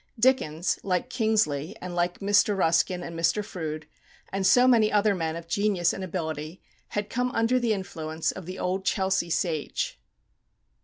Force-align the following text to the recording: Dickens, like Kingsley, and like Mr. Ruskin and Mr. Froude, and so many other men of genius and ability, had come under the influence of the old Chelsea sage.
Dickens, 0.19 0.79
like 0.81 1.11
Kingsley, 1.11 1.75
and 1.79 1.93
like 1.95 2.17
Mr. 2.21 2.57
Ruskin 2.57 3.03
and 3.03 3.15
Mr. 3.15 3.45
Froude, 3.45 3.85
and 4.33 4.47
so 4.47 4.67
many 4.67 4.91
other 4.91 5.13
men 5.13 5.35
of 5.35 5.47
genius 5.47 5.93
and 5.93 6.03
ability, 6.03 6.59
had 6.97 7.07
come 7.07 7.29
under 7.33 7.59
the 7.59 7.73
influence 7.73 8.31
of 8.31 8.47
the 8.47 8.57
old 8.57 8.83
Chelsea 8.83 9.29
sage. 9.29 10.01